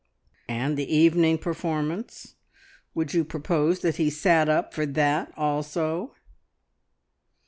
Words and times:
"And 0.47 0.77
the 0.79 0.91
evening 0.91 1.37
performance? 1.37 2.33
Would 2.95 3.13
you 3.13 3.23
propose 3.23 3.81
that 3.81 3.97
he 3.97 4.09
sat 4.09 4.49
up 4.49 4.73
for 4.73 4.87
that 4.87 5.31
also?" 5.37 6.15